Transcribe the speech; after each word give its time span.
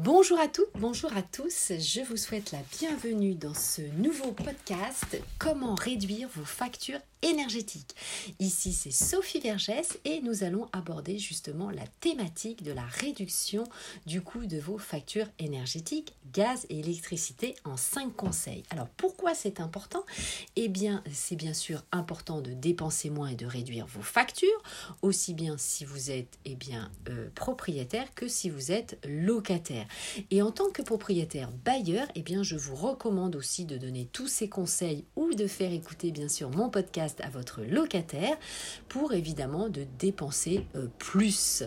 Bonjour 0.00 0.38
à 0.38 0.46
toutes, 0.46 0.70
bonjour 0.78 1.12
à 1.16 1.22
tous. 1.22 1.72
Je 1.76 2.02
vous 2.02 2.16
souhaite 2.16 2.52
la 2.52 2.60
bienvenue 2.78 3.34
dans 3.34 3.52
ce 3.52 3.82
nouveau 4.00 4.30
podcast 4.30 5.20
Comment 5.40 5.74
réduire 5.74 6.28
vos 6.28 6.44
factures 6.44 7.00
énergétiques. 7.22 7.96
Ici, 8.38 8.72
c'est 8.72 8.90
Sophie 8.90 9.40
Vergès 9.40 9.98
et 10.04 10.20
nous 10.20 10.44
allons 10.44 10.68
aborder 10.72 11.18
justement 11.18 11.70
la 11.70 11.86
thématique 12.00 12.62
de 12.62 12.72
la 12.72 12.84
réduction 12.84 13.64
du 14.06 14.20
coût 14.20 14.46
de 14.46 14.58
vos 14.58 14.78
factures 14.78 15.26
énergétiques, 15.38 16.14
gaz 16.32 16.66
et 16.68 16.78
électricité 16.78 17.56
en 17.64 17.76
5 17.76 18.14
conseils. 18.14 18.62
Alors, 18.70 18.88
pourquoi 18.96 19.34
c'est 19.34 19.60
important? 19.60 20.04
Eh 20.56 20.68
bien, 20.68 21.02
c'est 21.12 21.36
bien 21.36 21.54
sûr 21.54 21.82
important 21.90 22.40
de 22.40 22.52
dépenser 22.52 23.10
moins 23.10 23.28
et 23.28 23.36
de 23.36 23.46
réduire 23.46 23.86
vos 23.86 24.02
factures, 24.02 24.62
aussi 25.02 25.34
bien 25.34 25.56
si 25.58 25.84
vous 25.84 26.10
êtes 26.10 26.38
eh 26.44 26.54
bien, 26.54 26.90
euh, 27.08 27.28
propriétaire 27.34 28.14
que 28.14 28.28
si 28.28 28.48
vous 28.48 28.70
êtes 28.70 28.96
locataire. 29.04 29.87
Et 30.30 30.42
en 30.42 30.50
tant 30.50 30.70
que 30.70 30.82
propriétaire 30.82 31.50
bailleur, 31.64 32.06
eh 32.14 32.22
bien, 32.22 32.42
je 32.42 32.56
vous 32.56 32.74
recommande 32.74 33.36
aussi 33.36 33.64
de 33.64 33.76
donner 33.76 34.08
tous 34.12 34.28
ces 34.28 34.48
conseils 34.48 35.04
ou 35.16 35.34
de 35.34 35.46
faire 35.46 35.72
écouter 35.72 36.10
bien 36.10 36.28
sûr 36.28 36.50
mon 36.50 36.70
podcast 36.70 37.20
à 37.22 37.30
votre 37.30 37.62
locataire 37.62 38.36
pour 38.88 39.12
évidemment 39.12 39.68
de 39.68 39.86
dépenser 39.98 40.66
euh, 40.74 40.86
plus. 40.98 41.64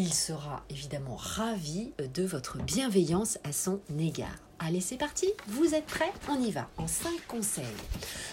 Il 0.00 0.14
sera 0.14 0.62
évidemment 0.70 1.16
ravi 1.16 1.92
euh, 2.00 2.06
de 2.06 2.22
votre 2.22 2.58
bienveillance 2.58 3.36
à 3.42 3.50
son 3.50 3.80
égard. 3.98 4.36
Allez, 4.60 4.80
c'est 4.80 4.96
parti, 4.96 5.26
vous 5.48 5.74
êtes 5.74 5.86
prêts 5.86 6.12
On 6.28 6.40
y 6.40 6.52
va, 6.52 6.68
en 6.76 6.86
5 6.86 7.10
conseils. 7.26 7.64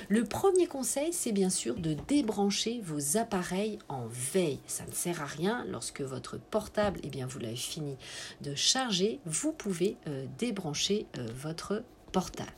Le 0.08 0.26
premier 0.26 0.68
conseil, 0.68 1.12
c'est 1.12 1.32
bien 1.32 1.50
sûr 1.50 1.74
de 1.76 1.96
débrancher 2.08 2.82
vos 2.84 3.18
appareils 3.18 3.80
en 3.90 4.06
veille. 4.06 4.60
Ça 4.68 4.86
ne 4.86 4.92
sert 4.92 5.24
à 5.24 5.26
rien 5.26 5.66
lorsque 5.68 6.02
votre 6.02 6.38
portable, 6.38 7.00
eh 7.02 7.10
bien, 7.10 7.26
vous 7.26 7.40
l'avez 7.40 7.56
fini 7.56 7.98
de 8.42 8.54
charger, 8.54 9.20
vous 9.26 9.52
pouvez 9.52 9.98
euh, 10.08 10.28
débrancher 10.38 11.08
euh, 11.18 11.28
votre 11.36 11.84
portable 12.12 12.54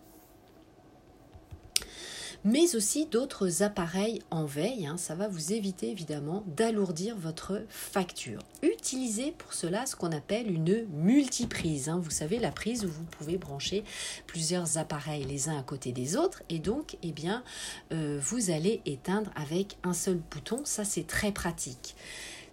mais 2.44 2.76
aussi 2.76 3.06
d'autres 3.06 3.64
appareils 3.64 4.22
en 4.32 4.46
veille. 4.46 4.88
Hein. 4.88 4.98
ça 4.98 5.16
va 5.16 5.28
vous 5.28 5.54
éviter 5.54 5.90
évidemment 5.92 6.44
d'alourdir 6.48 7.16
votre 7.18 7.62
facture. 7.70 8.42
Utilisez 8.64 9.34
pour 9.38 9.54
cela 9.54 9.86
ce 9.86 9.96
qu'on 9.96 10.12
appelle 10.12 10.52
une 10.52 10.86
multiprise. 10.94 11.90
Hein. 11.90 12.00
vous 12.02 12.12
savez, 12.12 12.40
la 12.40 12.52
prise 12.52 12.86
où 12.86 12.90
vous 12.90 13.04
pouvez 13.04 13.38
brancher 13.38 13.84
plusieurs 14.26 14.78
appareils 14.78 15.26
les 15.26 15.50
uns 15.50 15.58
à 15.58 15.64
côté 15.64 15.92
des 15.92 16.16
autres 16.16 16.44
et 16.50 16.60
donc, 16.60 16.98
eh 17.04 17.12
bien, 17.12 17.44
euh, 17.92 18.20
vous 18.22 18.52
allez 18.52 18.82
éteindre 18.86 19.32
avec 19.36 19.78
un 19.84 19.94
seul 19.94 20.20
bouton. 20.32 20.62
Ça, 20.64 20.84
c'est 20.84 21.08
très 21.08 21.32
pratique. 21.32 21.96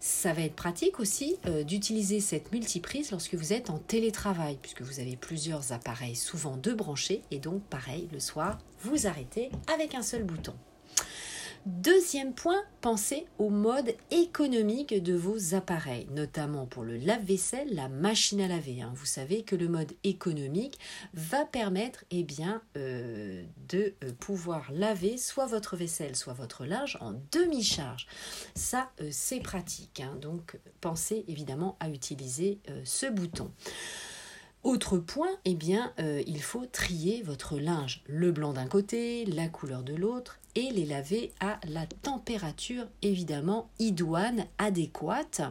Ça 0.07 0.35
va 0.35 0.43
être 0.43 0.55
pratique 0.55 1.01
aussi 1.01 1.39
euh, 1.47 1.65
d'utiliser 1.65 2.21
cette 2.21 2.53
multiprise 2.53 3.11
lorsque 3.11 3.37
vous 3.37 3.55
êtes 3.55 3.71
en 3.71 3.79
télétravail, 3.79 4.59
puisque 4.61 4.83
vous 4.83 5.01
avez 5.01 5.17
plusieurs 5.17 5.73
appareils, 5.73 6.15
souvent 6.15 6.59
deux 6.59 6.75
branchés, 6.75 7.23
et 7.31 7.39
donc 7.39 7.63
pareil, 7.63 8.07
le 8.13 8.21
soir, 8.21 8.59
vous 8.83 9.07
arrêtez 9.07 9.49
avec 9.67 9.95
un 9.95 10.03
seul 10.03 10.25
bouton. 10.25 10.53
Deuxième 11.67 12.35
point, 12.35 12.63
pensez 12.83 13.27
au 13.39 13.49
mode 13.49 13.95
économique 14.11 15.03
de 15.03 15.15
vos 15.15 15.55
appareils, 15.55 16.07
notamment 16.11 16.67
pour 16.67 16.83
le 16.83 16.99
lave-vaisselle, 16.99 17.75
la 17.75 17.89
machine 17.89 18.43
à 18.43 18.49
laver. 18.49 18.83
Hein. 18.83 18.93
Vous 18.95 19.07
savez 19.07 19.45
que 19.45 19.57
le 19.57 19.69
mode 19.69 19.93
économique 20.05 20.79
va 21.15 21.47
permettre 21.47 22.05
eh 22.11 22.23
bien, 22.23 22.61
euh, 22.77 23.43
de 23.71 23.95
euh, 24.05 24.13
pouvoir 24.21 24.71
laver 24.73 25.17
soit 25.17 25.47
votre 25.47 25.75
vaisselle, 25.75 26.17
soit 26.17 26.35
votre 26.35 26.67
linge 26.67 26.99
en 27.01 27.15
demi-charge. 27.33 28.09
Ça, 28.55 28.91
euh, 29.01 29.09
c'est 29.11 29.41
pratique. 29.41 30.01
Hein. 30.01 30.19
Donc, 30.21 30.59
pensez 30.83 31.25
évidemment 31.29 31.79
à 31.81 31.89
utiliser 31.89 32.59
ce 32.85 33.07
bouton. 33.07 33.51
Autre 34.65 34.99
point, 34.99 35.29
eh 35.45 35.55
bien, 35.55 35.93
il 35.99 36.43
faut 36.43 36.65
trier 36.67 37.23
votre 37.23 37.59
linge. 37.59 38.03
Le 38.07 38.33
blanc 38.33 38.55
d'un 38.55 38.67
côté, 38.67 39.25
la 39.27 39.49
couleur 39.49 39.83
de 39.83 39.95
l'autre, 39.95 40.41
et 40.55 40.71
les 40.71 40.85
laver 40.85 41.33
à 41.41 41.59
la 41.69 41.87
température 41.87 42.87
évidemment 43.03 43.71
idoine, 43.79 44.47
adéquate. 44.59 45.43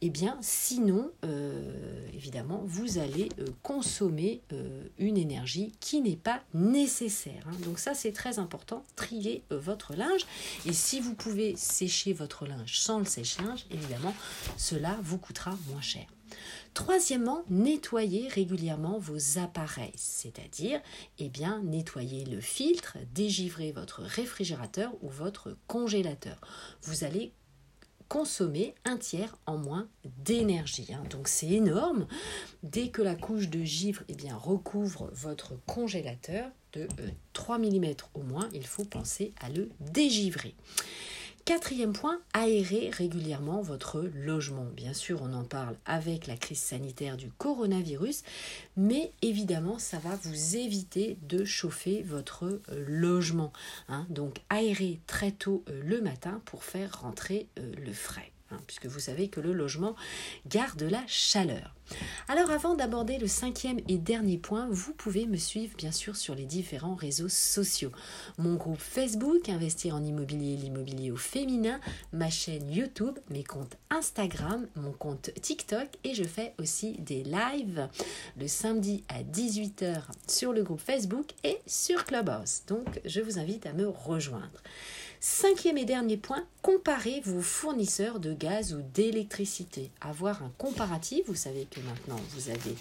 Eh 0.00 0.10
bien 0.10 0.38
sinon, 0.40 1.10
euh, 1.24 2.08
évidemment, 2.14 2.62
vous 2.64 2.98
allez 2.98 3.28
euh, 3.38 3.46
consommer 3.62 4.42
euh, 4.52 4.88
une 4.98 5.16
énergie 5.16 5.72
qui 5.80 6.00
n'est 6.00 6.16
pas 6.16 6.42
nécessaire. 6.54 7.46
Hein. 7.48 7.56
Donc 7.64 7.78
ça 7.78 7.94
c'est 7.94 8.12
très 8.12 8.38
important, 8.38 8.84
trier 8.94 9.42
votre 9.50 9.94
linge. 9.94 10.26
Et 10.64 10.72
si 10.72 11.00
vous 11.00 11.14
pouvez 11.14 11.54
sécher 11.56 12.12
votre 12.12 12.46
linge 12.46 12.78
sans 12.78 12.98
le 12.98 13.04
sèche-linge, 13.04 13.66
évidemment, 13.70 14.14
cela 14.56 14.98
vous 15.02 15.18
coûtera 15.18 15.54
moins 15.70 15.82
cher. 15.82 16.06
Troisièmement, 16.74 17.44
nettoyez 17.48 18.28
régulièrement 18.28 18.98
vos 18.98 19.38
appareils, 19.38 19.92
c'est-à-dire 19.96 20.80
eh 21.18 21.28
bien, 21.28 21.62
nettoyer 21.62 22.24
le 22.24 22.40
filtre, 22.40 22.98
dégivrer 23.14 23.72
votre 23.72 24.02
réfrigérateur 24.02 24.92
ou 25.02 25.08
votre 25.08 25.56
congélateur. 25.66 26.40
Vous 26.82 27.04
allez 27.04 27.32
consommer 28.08 28.74
un 28.84 28.96
tiers 28.96 29.36
en 29.46 29.58
moins 29.58 29.88
d'énergie. 30.04 30.92
Hein. 30.92 31.02
Donc 31.10 31.28
c'est 31.28 31.48
énorme. 31.48 32.06
Dès 32.62 32.88
que 32.88 33.02
la 33.02 33.14
couche 33.14 33.48
de 33.48 33.62
givre 33.64 34.02
eh 34.08 34.32
recouvre 34.32 35.10
votre 35.12 35.54
congélateur 35.66 36.50
de 36.72 36.86
3 37.32 37.58
euh, 37.58 37.70
mm 37.70 37.94
au 38.14 38.22
moins, 38.22 38.48
il 38.52 38.66
faut 38.66 38.84
penser 38.84 39.32
à 39.40 39.48
le 39.48 39.70
dégivrer. 39.80 40.54
Quatrième 41.46 41.92
point, 41.92 42.18
aérer 42.32 42.90
régulièrement 42.92 43.62
votre 43.62 44.10
logement. 44.16 44.66
Bien 44.74 44.92
sûr, 44.92 45.22
on 45.22 45.32
en 45.32 45.44
parle 45.44 45.76
avec 45.86 46.26
la 46.26 46.36
crise 46.36 46.58
sanitaire 46.58 47.16
du 47.16 47.30
coronavirus, 47.30 48.24
mais 48.76 49.12
évidemment, 49.22 49.78
ça 49.78 50.00
va 50.00 50.16
vous 50.24 50.56
éviter 50.56 51.18
de 51.22 51.44
chauffer 51.44 52.02
votre 52.02 52.46
euh, 52.46 52.84
logement. 52.88 53.52
Hein. 53.88 54.06
Donc, 54.10 54.38
aérer 54.50 54.98
très 55.06 55.30
tôt 55.30 55.62
euh, 55.68 55.80
le 55.84 56.00
matin 56.00 56.42
pour 56.46 56.64
faire 56.64 57.02
rentrer 57.02 57.46
euh, 57.60 57.72
le 57.76 57.92
frais. 57.92 58.32
Hein, 58.50 58.58
puisque 58.66 58.86
vous 58.86 58.98
savez 58.98 59.28
que 59.28 59.38
le 59.38 59.52
logement 59.52 59.94
garde 60.48 60.82
la 60.82 61.04
chaleur. 61.06 61.75
Alors 62.28 62.50
avant 62.50 62.74
d'aborder 62.74 63.18
le 63.18 63.26
cinquième 63.26 63.80
et 63.88 63.98
dernier 63.98 64.38
point, 64.38 64.68
vous 64.70 64.92
pouvez 64.92 65.26
me 65.26 65.36
suivre 65.36 65.76
bien 65.76 65.92
sûr 65.92 66.16
sur 66.16 66.34
les 66.34 66.44
différents 66.44 66.94
réseaux 66.94 67.28
sociaux. 67.28 67.92
Mon 68.38 68.54
groupe 68.54 68.80
Facebook, 68.80 69.48
Investir 69.48 69.94
en 69.94 70.04
immobilier, 70.04 70.56
l'immobilier 70.56 71.10
au 71.10 71.16
féminin, 71.16 71.80
ma 72.12 72.30
chaîne 72.30 72.70
YouTube, 72.70 73.18
mes 73.30 73.44
comptes 73.44 73.76
Instagram, 73.90 74.66
mon 74.74 74.92
compte 74.92 75.30
TikTok 75.40 75.88
et 76.04 76.14
je 76.14 76.24
fais 76.24 76.54
aussi 76.58 76.92
des 76.98 77.22
lives 77.22 77.88
le 78.38 78.48
samedi 78.48 79.04
à 79.08 79.22
18h 79.22 80.02
sur 80.28 80.52
le 80.52 80.62
groupe 80.62 80.80
Facebook 80.80 81.32
et 81.44 81.58
sur 81.66 82.04
Clubhouse. 82.04 82.62
Donc 82.66 83.00
je 83.04 83.20
vous 83.20 83.38
invite 83.38 83.66
à 83.66 83.72
me 83.72 83.88
rejoindre. 83.88 84.62
Cinquième 85.20 85.78
et 85.78 85.84
dernier 85.84 86.16
point, 86.16 86.44
comparez 86.62 87.20
vos 87.24 87.40
fournisseurs 87.40 88.20
de 88.20 88.32
gaz 88.32 88.74
ou 88.74 88.82
d'électricité. 88.94 89.90
Avoir 90.00 90.42
un 90.42 90.52
comparatif, 90.58 91.26
vous 91.26 91.34
savez 91.34 91.66
maintenant 91.80 92.20
vous 92.30 92.48
avez 92.48 92.74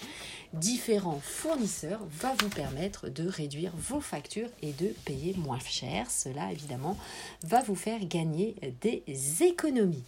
différents 0.53 1.19
fournisseurs, 1.19 2.01
va 2.19 2.33
vous 2.39 2.49
permettre 2.49 3.09
de 3.09 3.27
réduire 3.27 3.71
vos 3.75 4.01
factures 4.01 4.49
et 4.61 4.73
de 4.73 4.87
payer 5.05 5.33
moins 5.37 5.59
cher. 5.59 6.09
Cela 6.09 6.51
évidemment 6.51 6.97
va 7.43 7.61
vous 7.61 7.75
faire 7.75 8.05
gagner 8.05 8.55
des 8.81 9.03
économies. 9.43 10.03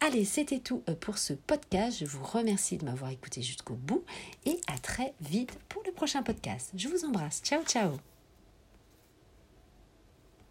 Allez, 0.00 0.24
c'était 0.24 0.58
tout 0.58 0.82
pour 1.00 1.18
ce 1.18 1.32
podcast. 1.32 1.98
Je 2.00 2.06
vous 2.06 2.24
remercie 2.24 2.76
de 2.76 2.84
m'avoir 2.84 3.10
écouté 3.10 3.40
jusqu'au 3.40 3.74
bout 3.74 4.04
et 4.46 4.60
à 4.66 4.76
très 4.78 5.14
vite 5.20 5.52
pour 5.68 5.82
le 5.86 5.92
prochain 5.92 6.22
podcast. 6.22 6.72
Je 6.76 6.88
vous 6.88 7.04
embrasse. 7.04 7.40
Ciao, 7.44 7.62
ciao. 7.62 8.11